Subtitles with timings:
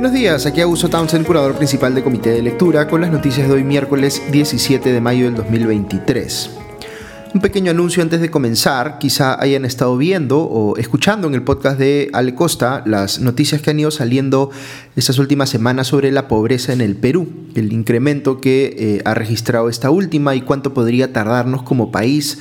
[0.00, 3.52] Buenos días, aquí Augusto Townsend, curador principal de Comité de Lectura, con las noticias de
[3.52, 6.52] hoy miércoles 17 de mayo del 2023.
[7.34, 11.78] Un pequeño anuncio antes de comenzar, quizá hayan estado viendo o escuchando en el podcast
[11.78, 14.50] de Ale Costa las noticias que han ido saliendo
[14.96, 19.68] estas últimas semanas sobre la pobreza en el Perú, el incremento que eh, ha registrado
[19.68, 22.38] esta última y cuánto podría tardarnos como país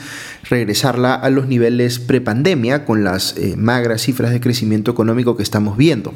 [0.49, 5.75] regresarla a los niveles prepandemia con las eh, magras cifras de crecimiento económico que estamos
[5.75, 6.13] viendo.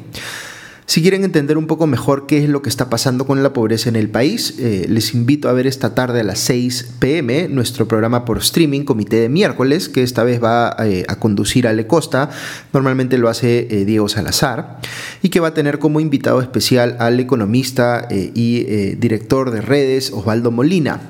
[0.86, 3.88] Si quieren entender un poco mejor qué es lo que está pasando con la pobreza
[3.88, 7.88] en el país, eh, les invito a ver esta tarde a las 6 pm nuestro
[7.88, 11.86] programa por streaming, Comité de Miércoles, que esta vez va eh, a conducir a Le
[11.86, 12.28] Costa,
[12.74, 14.78] normalmente lo hace eh, Diego Salazar,
[15.22, 20.50] y que va a tener como invitado especial al economista y director de redes Osvaldo
[20.50, 21.00] Molina.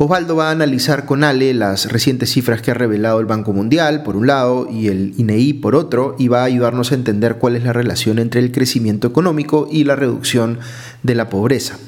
[0.00, 4.04] Osvaldo va a analizar con Ale las recientes cifras que ha revelado el Banco Mundial,
[4.04, 7.56] por un lado, y el INEI, por otro, y va a ayudarnos a entender cuál
[7.56, 10.60] es la relación entre el crecimiento económico y la reducción
[11.02, 11.78] de la pobreza.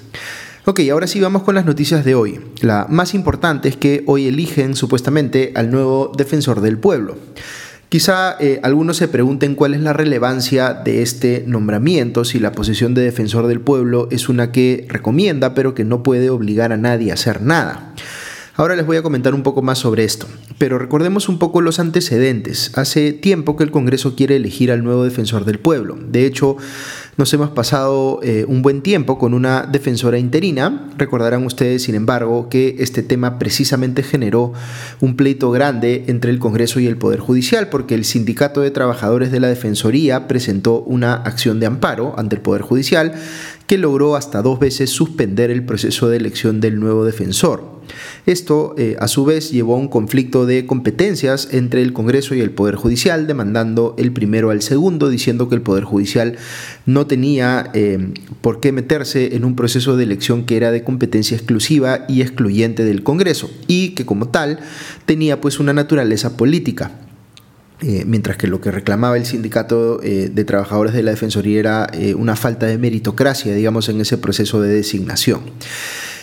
[0.65, 2.41] Ok, ahora sí vamos con las noticias de hoy.
[2.63, 7.17] La más importante es que hoy eligen supuestamente al nuevo defensor del pueblo.
[7.91, 12.95] Quizá eh, algunos se pregunten cuál es la relevancia de este nombramiento, si la posición
[12.95, 17.11] de defensor del pueblo es una que recomienda pero que no puede obligar a nadie
[17.11, 17.93] a hacer nada.
[18.55, 21.81] Ahora les voy a comentar un poco más sobre esto, pero recordemos un poco los
[21.81, 22.71] antecedentes.
[22.79, 25.99] Hace tiempo que el Congreso quiere elegir al nuevo defensor del pueblo.
[26.01, 26.59] De hecho,
[27.17, 30.89] nos hemos pasado eh, un buen tiempo con una defensora interina.
[30.97, 34.53] Recordarán ustedes, sin embargo, que este tema precisamente generó
[35.01, 39.33] un pleito grande entre el Congreso y el Poder Judicial, porque el Sindicato de Trabajadores
[39.33, 43.15] de la Defensoría presentó una acción de amparo ante el Poder Judicial
[43.67, 47.80] que logró hasta dos veces suspender el proceso de elección del nuevo defensor.
[48.27, 52.41] Esto, eh, a su vez, llevó a un conflicto de competencias entre el Congreso y
[52.41, 56.37] el Poder Judicial, demandando el primero al segundo, diciendo que el Poder Judicial
[56.87, 61.37] no tenía eh, por qué meterse en un proceso de elección que era de competencia
[61.37, 64.61] exclusiva y excluyente del Congreso, y que como tal
[65.07, 66.93] tenía pues una naturaleza política.
[67.83, 72.37] Eh, mientras que lo que reclamaba el sindicato de trabajadores de la Defensoría era una
[72.37, 75.41] falta de meritocracia, digamos, en ese proceso de designación.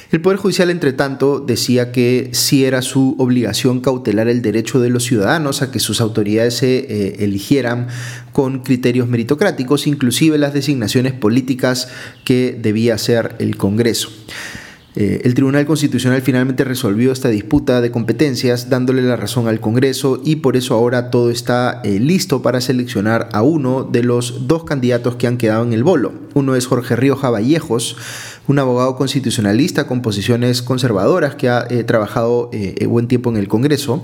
[0.09, 4.89] El Poder Judicial, entre tanto, decía que sí era su obligación cautelar el derecho de
[4.89, 7.87] los ciudadanos a que sus autoridades se eh, eligieran
[8.31, 11.89] con criterios meritocráticos, inclusive las designaciones políticas
[12.23, 14.09] que debía hacer el Congreso.
[14.99, 20.19] Eh, el Tribunal Constitucional finalmente resolvió esta disputa de competencias dándole la razón al Congreso
[20.25, 24.63] y por eso ahora todo está eh, listo para seleccionar a uno de los dos
[24.63, 26.13] candidatos que han quedado en el bolo.
[26.33, 27.95] Uno es Jorge Rioja Vallejos,
[28.47, 32.49] un abogado constitucionalista con posiciones conservadoras que ha eh, trabajado
[32.87, 34.03] buen tiempo en el Congreso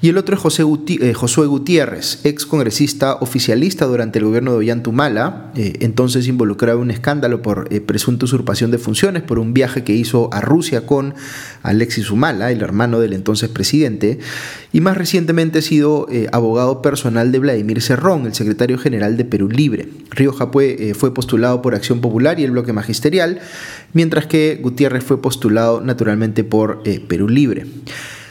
[0.00, 0.62] y el otro es José
[1.00, 6.84] eh, Josué Gutiérrez, ex congresista oficialista durante el gobierno de Ollantumala, eh, entonces involucrado en
[6.84, 10.86] un escándalo por eh, presunta usurpación de funciones por un viaje que hizo a Rusia
[10.86, 11.14] con
[11.64, 14.20] Alexis Humala, el hermano del entonces presidente,
[14.72, 19.48] y más recientemente ha sido abogado personal de Vladimir Cerrón, el secretario general de Perú
[19.48, 19.88] Libre.
[20.10, 23.40] Rioja fue, fue postulado por Acción Popular y el bloque magisterial,
[23.94, 27.66] mientras que Gutiérrez fue postulado naturalmente por Perú Libre.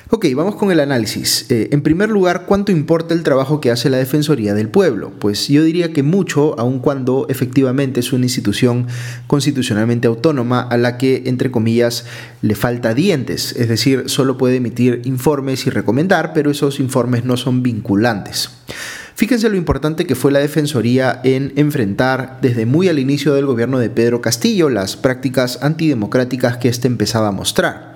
[0.09, 1.45] Ok, vamos con el análisis.
[1.49, 5.11] Eh, en primer lugar, ¿cuánto importa el trabajo que hace la Defensoría del Pueblo?
[5.19, 8.87] Pues yo diría que mucho, aun cuando efectivamente es una institución
[9.27, 12.05] constitucionalmente autónoma a la que, entre comillas,
[12.41, 17.35] le falta dientes, es decir, solo puede emitir informes y recomendar, pero esos informes no
[17.35, 18.49] son vinculantes.
[19.13, 23.77] Fíjense lo importante que fue la Defensoría en enfrentar desde muy al inicio del gobierno
[23.77, 27.95] de Pedro Castillo las prácticas antidemocráticas que éste empezaba a mostrar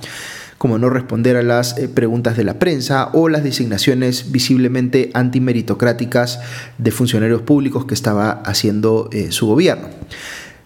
[0.62, 6.40] como no responder a las eh, preguntas de la prensa o las designaciones visiblemente antimeritocráticas
[6.78, 9.88] de funcionarios públicos que estaba haciendo eh, su gobierno.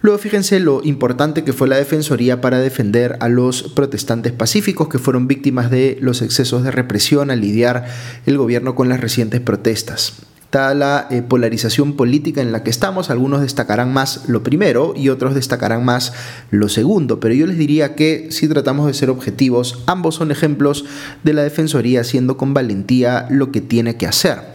[0.01, 4.99] Luego fíjense lo importante que fue la Defensoría para defender a los protestantes pacíficos que
[4.99, 7.85] fueron víctimas de los excesos de represión al lidiar
[8.25, 10.25] el gobierno con las recientes protestas
[10.55, 13.09] la eh, polarización política en la que estamos.
[13.09, 16.13] Algunos destacarán más lo primero y otros destacarán más
[16.49, 20.85] lo segundo, pero yo les diría que si tratamos de ser objetivos, ambos son ejemplos
[21.23, 24.54] de la Defensoría haciendo con valentía lo que tiene que hacer.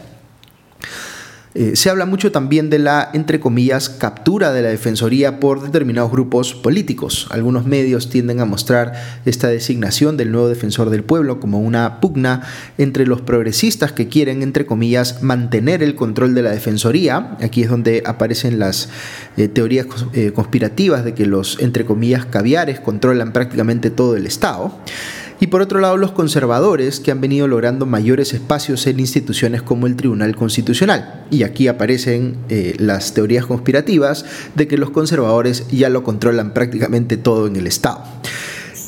[1.53, 6.09] Eh, se habla mucho también de la, entre comillas, captura de la Defensoría por determinados
[6.09, 7.27] grupos políticos.
[7.29, 8.93] Algunos medios tienden a mostrar
[9.25, 12.43] esta designación del nuevo defensor del pueblo como una pugna
[12.77, 17.37] entre los progresistas que quieren, entre comillas, mantener el control de la Defensoría.
[17.41, 18.87] Aquí es donde aparecen las
[19.35, 24.79] eh, teorías eh, conspirativas de que los, entre comillas, caviares controlan prácticamente todo el Estado
[25.41, 29.87] y por otro lado los conservadores que han venido logrando mayores espacios en instituciones como
[29.87, 31.25] el Tribunal Constitucional.
[31.31, 34.23] Y aquí aparecen eh, las teorías conspirativas
[34.55, 38.03] de que los conservadores ya lo controlan prácticamente todo en el Estado.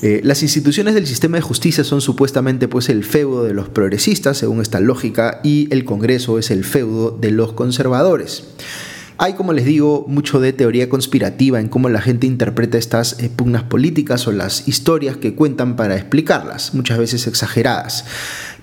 [0.03, 4.37] Eh, las instituciones del sistema de justicia son supuestamente pues el feudo de los progresistas,
[4.37, 8.43] según esta lógica, y el Congreso es el feudo de los conservadores.
[9.17, 13.29] Hay, como les digo, mucho de teoría conspirativa en cómo la gente interpreta estas eh,
[13.29, 18.05] pugnas políticas o las historias que cuentan para explicarlas, muchas veces exageradas.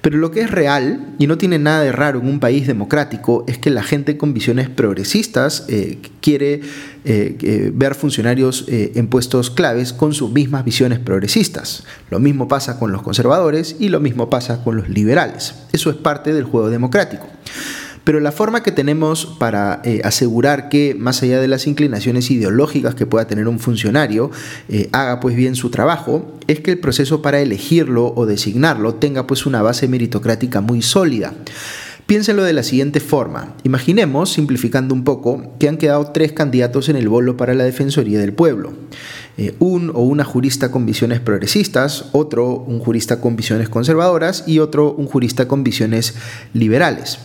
[0.01, 3.45] Pero lo que es real, y no tiene nada de raro en un país democrático,
[3.47, 6.63] es que la gente con visiones progresistas eh, quiere
[7.05, 11.85] eh, ver funcionarios en puestos claves con sus mismas visiones progresistas.
[12.11, 15.55] Lo mismo pasa con los conservadores y lo mismo pasa con los liberales.
[15.73, 17.27] Eso es parte del juego democrático.
[18.05, 22.95] Pero la forma que tenemos para eh, asegurar que, más allá de las inclinaciones ideológicas
[22.95, 24.31] que pueda tener un funcionario,
[24.69, 29.27] eh, haga pues bien su trabajo, es que el proceso para elegirlo o designarlo tenga
[29.27, 31.35] pues una base meritocrática muy sólida.
[32.11, 33.55] Piénsenlo de la siguiente forma.
[33.63, 38.19] Imaginemos, simplificando un poco, que han quedado tres candidatos en el bolo para la Defensoría
[38.19, 38.73] del Pueblo.
[39.39, 44.59] Eh, un o una jurista con visiones progresistas, otro un jurista con visiones conservadoras y
[44.59, 46.15] otro un jurista con visiones
[46.53, 47.21] liberales.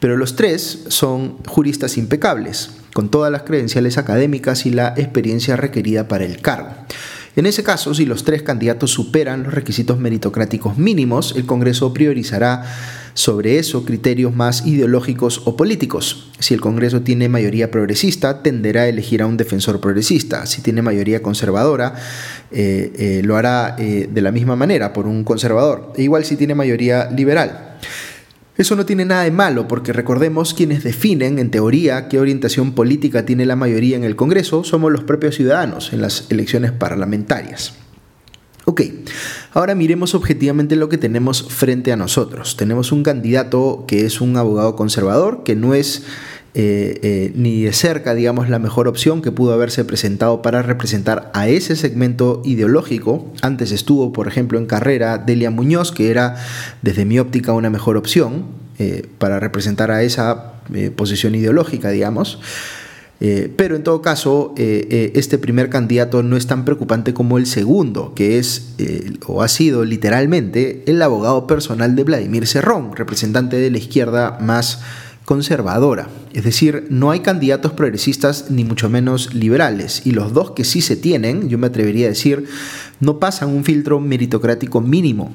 [0.00, 6.08] Pero los tres son juristas impecables, con todas las credenciales académicas y la experiencia requerida
[6.08, 6.70] para el cargo.
[7.36, 12.64] En ese caso, si los tres candidatos superan los requisitos meritocráticos mínimos, el Congreso priorizará
[13.14, 16.30] sobre eso criterios más ideológicos o políticos.
[16.38, 20.46] Si el Congreso tiene mayoría progresista, tenderá a elegir a un defensor progresista.
[20.46, 21.94] Si tiene mayoría conservadora,
[22.50, 25.92] eh, eh, lo hará eh, de la misma manera, por un conservador.
[25.96, 27.78] E igual si tiene mayoría liberal.
[28.56, 33.24] Eso no tiene nada de malo porque recordemos quienes definen, en teoría, qué orientación política
[33.24, 37.81] tiene la mayoría en el Congreso somos los propios ciudadanos en las elecciones parlamentarias.
[38.64, 38.82] Ok,
[39.54, 42.56] ahora miremos objetivamente lo que tenemos frente a nosotros.
[42.56, 46.04] Tenemos un candidato que es un abogado conservador, que no es
[46.54, 51.30] eh, eh, ni de cerca, digamos, la mejor opción que pudo haberse presentado para representar
[51.34, 53.32] a ese segmento ideológico.
[53.42, 56.36] Antes estuvo, por ejemplo, en carrera Delia Muñoz, que era,
[56.82, 58.44] desde mi óptica, una mejor opción
[58.78, 60.52] eh, para representar a esa
[60.94, 62.38] posición ideológica, digamos.
[63.56, 68.38] Pero en todo caso, este primer candidato no es tan preocupante como el segundo, que
[68.38, 68.74] es
[69.26, 74.80] o ha sido literalmente el abogado personal de Vladimir Cerrón, representante de la izquierda más
[75.24, 76.08] conservadora.
[76.32, 80.02] Es decir, no hay candidatos progresistas ni mucho menos liberales.
[80.04, 82.46] Y los dos que sí se tienen, yo me atrevería a decir,
[82.98, 85.32] no pasan un filtro meritocrático mínimo.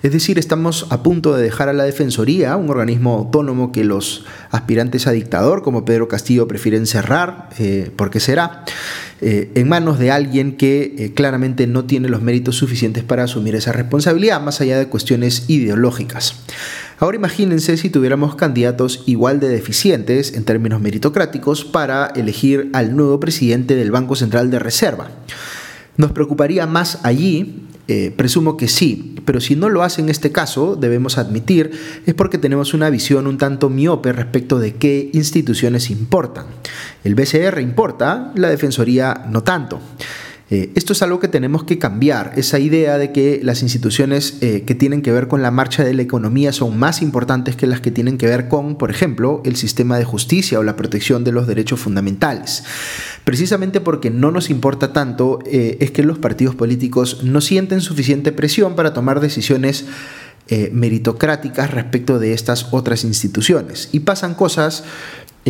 [0.00, 4.24] Es decir, estamos a punto de dejar a la Defensoría, un organismo autónomo que los
[4.50, 8.64] aspirantes a dictador, como Pedro Castillo, prefieren cerrar, eh, porque será,
[9.20, 13.56] eh, en manos de alguien que eh, claramente no tiene los méritos suficientes para asumir
[13.56, 16.34] esa responsabilidad, más allá de cuestiones ideológicas.
[17.00, 23.18] Ahora imagínense si tuviéramos candidatos igual de deficientes en términos meritocráticos para elegir al nuevo
[23.18, 25.10] presidente del Banco Central de Reserva.
[25.96, 27.66] ¿Nos preocuparía más allí?
[27.90, 31.70] Eh, presumo que sí, pero si no lo hace en este caso, debemos admitir,
[32.04, 36.44] es porque tenemos una visión un tanto miope respecto de qué instituciones importan.
[37.02, 39.80] El BCR importa, la Defensoría no tanto.
[40.50, 44.64] Eh, esto es algo que tenemos que cambiar, esa idea de que las instituciones eh,
[44.66, 47.82] que tienen que ver con la marcha de la economía son más importantes que las
[47.82, 51.32] que tienen que ver con, por ejemplo, el sistema de justicia o la protección de
[51.32, 52.64] los derechos fundamentales.
[53.24, 58.32] Precisamente porque no nos importa tanto eh, es que los partidos políticos no sienten suficiente
[58.32, 59.84] presión para tomar decisiones
[60.72, 63.90] meritocráticas respecto de estas otras instituciones.
[63.92, 64.84] Y pasan cosas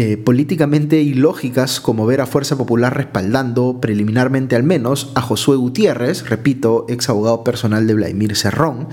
[0.01, 6.29] eh, políticamente ilógicas como ver a Fuerza Popular respaldando, preliminarmente al menos, a Josué Gutiérrez,
[6.29, 8.87] repito, ex abogado personal de Vladimir Cerrón,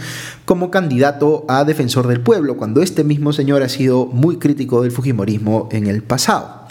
[0.46, 4.92] como candidato a defensor del pueblo, cuando este mismo señor ha sido muy crítico del
[4.92, 6.66] Fujimorismo en el pasado.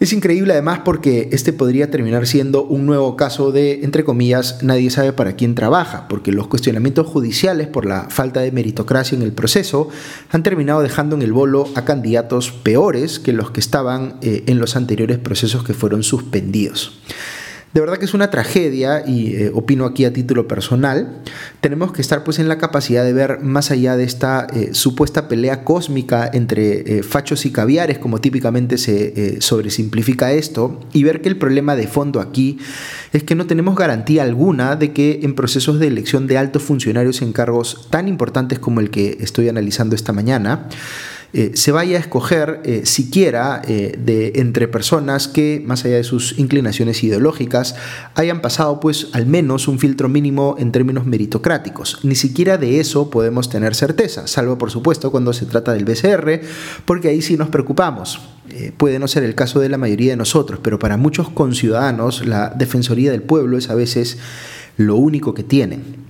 [0.00, 4.90] Es increíble además porque este podría terminar siendo un nuevo caso de, entre comillas, nadie
[4.90, 9.32] sabe para quién trabaja, porque los cuestionamientos judiciales por la falta de meritocracia en el
[9.32, 9.88] proceso
[10.30, 14.58] han terminado dejando en el bolo a candidatos peores que los que estaban eh, en
[14.58, 16.98] los anteriores procesos que fueron suspendidos.
[17.74, 21.22] De verdad que es una tragedia y eh, opino aquí a título personal.
[21.60, 25.26] Tenemos que estar pues en la capacidad de ver más allá de esta eh, supuesta
[25.26, 31.28] pelea cósmica entre eh, fachos y caviares, como típicamente se sobresimplifica esto, y ver que
[31.28, 32.58] el problema de fondo aquí
[33.12, 37.22] es que no tenemos garantía alguna de que en procesos de elección de altos funcionarios
[37.22, 40.68] en cargos tan importantes como el que estoy analizando esta mañana,
[41.54, 47.74] se vaya a escoger siquiera de entre personas que, más allá de sus inclinaciones ideológicas,
[48.14, 52.00] hayan pasado pues al menos un filtro mínimo en términos meritocráticos.
[52.02, 56.40] Ni siquiera de eso podemos tener certeza, salvo por supuesto cuando se trata del BCR,
[56.84, 58.20] porque ahí sí nos preocupamos.
[58.50, 62.26] Eh, puede no ser el caso de la mayoría de nosotros, pero para muchos conciudadanos
[62.26, 64.18] la Defensoría del Pueblo es a veces
[64.76, 66.04] lo único que tienen.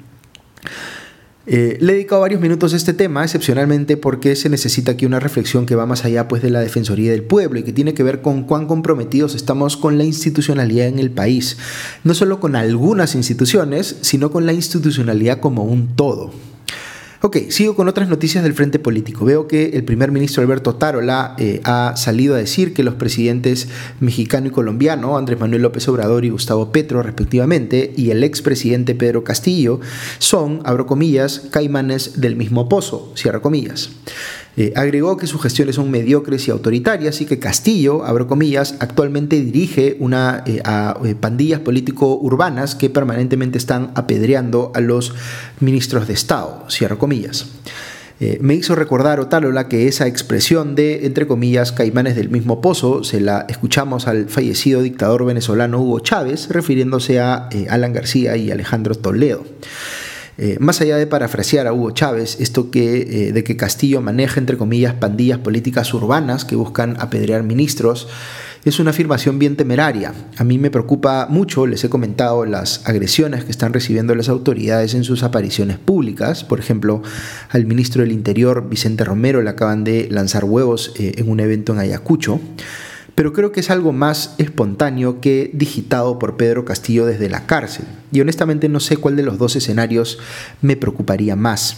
[1.47, 5.21] Eh, le he dedicado varios minutos a este tema, excepcionalmente porque se necesita aquí una
[5.21, 8.03] reflexión que va más allá pues, de la Defensoría del Pueblo y que tiene que
[8.03, 11.59] ver con cuán comprometidos estamos con la institucionalidad en el país.
[12.03, 16.33] No solo con algunas instituciones, sino con la institucionalidad como un todo.
[17.27, 19.25] Ok, sigo con otras noticias del frente político.
[19.25, 23.67] Veo que el primer ministro Alberto Tarola eh, ha salido a decir que los presidentes
[23.99, 29.25] mexicano y colombiano, Andrés Manuel López Obrador y Gustavo Petro respectivamente, y el expresidente Pedro
[29.25, 29.81] Castillo,
[30.19, 33.89] son, abro comillas, caimanes del mismo pozo, cierro comillas.
[34.57, 39.41] Eh, agregó que sus gestiones son mediocres y autoritarias y que Castillo, abro comillas, actualmente
[39.41, 45.13] dirige una, eh, a eh, pandillas político-urbanas que permanentemente están apedreando a los
[45.59, 47.47] ministros de Estado, cierro comillas.
[48.41, 53.21] me hizo recordar Otálola que esa expresión de, entre comillas, caimanes del mismo pozo, se
[53.21, 59.45] la escuchamos al fallecido dictador venezolano Hugo Chávez, refiriéndose a Alan García y Alejandro Toledo.
[60.37, 64.41] Eh, más allá de parafrasear a Hugo Chávez, esto que, eh, de que Castillo maneja,
[64.41, 68.09] entre comillas, pandillas políticas urbanas que buscan apedrear ministros,
[68.65, 70.15] es una afirmación bien temeraria.
[70.39, 74.95] A mí me preocupa mucho, les he comentado, las agresiones que están recibiendo las autoridades
[74.95, 76.45] en sus apariciones públicas.
[76.45, 77.03] Por ejemplo,
[77.51, 81.75] al ministro del Interior, Vicente Romero, le acaban de lanzar huevos eh, en un evento
[81.75, 82.41] en Ayacucho
[83.15, 87.87] pero creo que es algo más espontáneo que digitado por Pedro Castillo desde la cárcel.
[88.13, 90.19] Y honestamente no sé cuál de los dos escenarios
[90.63, 91.77] me preocuparía más.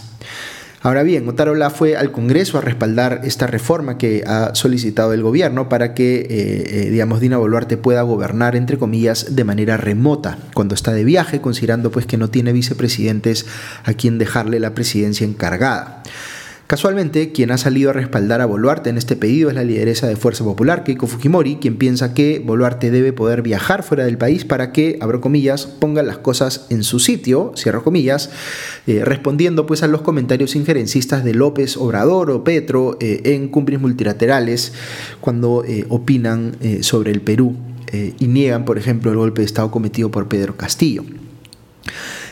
[0.81, 5.69] Ahora bien, Otarola fue al Congreso a respaldar esta reforma que ha solicitado el gobierno
[5.69, 10.75] para que, eh, eh, digamos, Dina Boluarte pueda gobernar, entre comillas, de manera remota, cuando
[10.75, 13.47] está de viaje, considerando pues que no tiene vicepresidentes
[13.85, 16.03] a quien dejarle la presidencia encargada.
[16.67, 20.17] Casualmente, quien ha salido a respaldar a Boluarte en este pedido es la lideresa de
[20.17, 24.73] Fuerza Popular, Keiko Fujimori, quien piensa que Boluarte debe poder viajar fuera del país para
[24.73, 28.31] que, abro comillas, ponga las cosas en su sitio, cierro comillas,
[28.85, 33.79] eh, respondiendo pues a los comentarios injerencistas de López Obrador o Petro eh, en cumbres
[33.79, 34.73] multilaterales
[35.21, 37.55] cuando eh, opinan sobre el Perú
[37.93, 41.05] y niegan, por ejemplo, el golpe de Estado cometido por Pedro Castillo.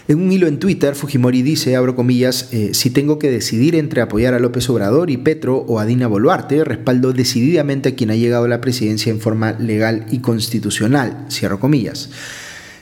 [0.08, 4.02] En un hilo en Twitter, Fujimori dice, abro comillas, eh, si tengo que decidir entre
[4.02, 8.16] apoyar a López Obrador y Petro o a Dina Boluarte, respaldo decididamente a quien ha
[8.16, 12.12] llegado a la presidencia en forma legal y constitucional, cierro comillas.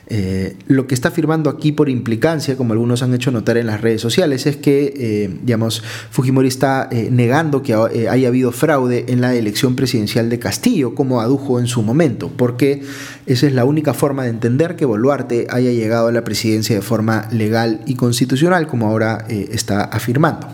[0.08, 3.82] Eh, lo que está afirmando aquí por implicancia, como algunos han hecho notar en las
[3.82, 5.82] redes sociales, es que, eh, digamos,
[6.12, 11.22] Fujimori está eh, negando que haya habido fraude en la elección presidencial de Castillo, como
[11.22, 12.84] adujo en su momento, porque
[13.26, 16.82] esa es la única forma de entender que Boluarte haya llegado a la presidencia de
[16.82, 20.48] forma legal y constitucional, como ahora está afirmando.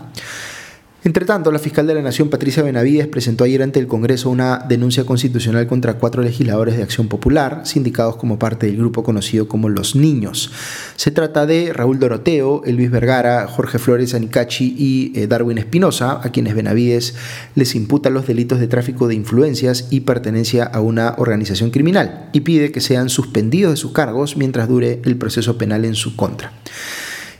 [1.02, 4.58] Entre tanto, la fiscal de la Nación, Patricia Benavides, presentó ayer ante el Congreso una
[4.68, 9.70] denuncia constitucional contra cuatro legisladores de Acción Popular, sindicados como parte del grupo conocido como
[9.70, 10.52] Los Niños.
[10.96, 16.32] Se trata de Raúl Doroteo, Elvis Vergara, Jorge Flores Anicachi y eh, Darwin Espinosa, a
[16.32, 17.14] quienes Benavides
[17.54, 22.40] les imputa los delitos de tráfico de influencias y pertenencia a una organización criminal, y
[22.40, 26.52] pide que sean suspendidos de sus cargos mientras dure el proceso penal en su contra.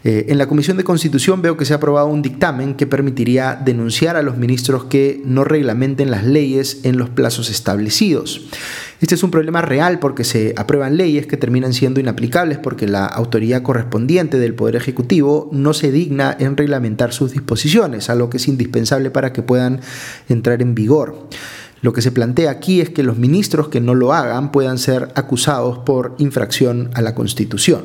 [0.02, 3.60] Eh, en la Comisión de Constitución veo que se ha aprobado un dictamen que permitiría
[3.62, 8.46] denunciar a los ministros que no reglamenten las leyes en los plazos establecidos.
[9.02, 13.04] Este es un problema real porque se aprueban leyes que terminan siendo inaplicables porque la
[13.04, 18.48] autoridad correspondiente del Poder Ejecutivo no se digna en reglamentar sus disposiciones, algo que es
[18.48, 19.80] indispensable para que puedan
[20.30, 21.28] entrar en vigor.
[21.82, 25.08] Lo que se plantea aquí es que los ministros que no lo hagan puedan ser
[25.14, 27.82] acusados por infracción a la Constitución.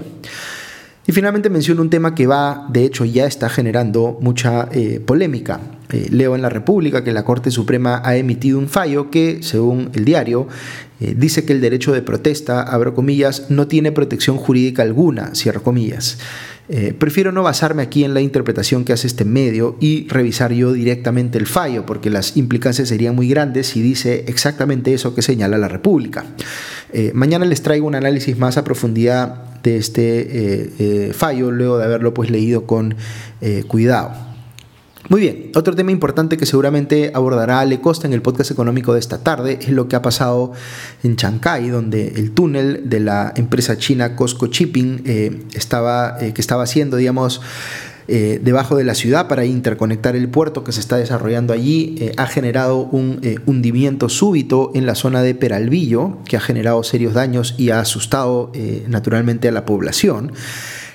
[1.07, 5.59] Y finalmente menciono un tema que va, de hecho ya está generando mucha eh, polémica.
[5.91, 9.91] Eh, leo en la República que la Corte Suprema ha emitido un fallo que, según
[9.93, 10.47] el diario,
[10.99, 15.61] eh, dice que el derecho de protesta, abro comillas, no tiene protección jurídica alguna, cierro
[15.61, 16.17] comillas.
[16.97, 21.37] prefiero no basarme aquí en la interpretación que hace este medio y revisar yo directamente
[21.37, 25.67] el fallo, porque las implicancias serían muy grandes si dice exactamente eso que señala la
[25.67, 26.25] República.
[27.13, 31.85] Mañana les traigo un análisis más a profundidad de este eh, eh, fallo luego de
[31.85, 32.95] haberlo pues leído con
[33.41, 34.11] eh, cuidado.
[35.09, 38.99] Muy bien, otro tema importante que seguramente abordará Ale Costa en el podcast económico de
[38.99, 40.53] esta tarde es lo que ha pasado
[41.03, 46.97] en Chancay, donde el túnel de la empresa china Costco Shipping estaba, que estaba haciendo,
[46.97, 47.39] digamos,
[48.07, 52.11] eh, debajo de la ciudad para interconectar el puerto que se está desarrollando allí eh,
[52.17, 57.55] ha generado un hundimiento súbito en la zona de Peralvillo, que ha generado serios daños
[57.57, 58.51] y ha asustado
[58.87, 60.33] naturalmente a la población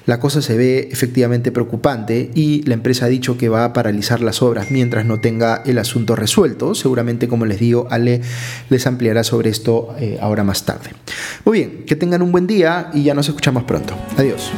[0.07, 4.21] la cosa se ve efectivamente preocupante y la empresa ha dicho que va a paralizar
[4.23, 6.75] las obras mientras no tenga el asunto resuelto.
[6.75, 8.21] Seguramente, como les digo, Ale
[8.71, 10.91] les ampliará sobre esto ahora más tarde.
[11.45, 13.95] Muy bien, que tengan un buen día y ya nos escuchamos pronto.
[14.17, 14.51] Adiós.